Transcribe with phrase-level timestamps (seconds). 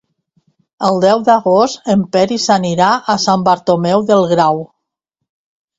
[0.87, 4.69] El deu d'agost en Peris anirà a Sant Bartomeu del Grau.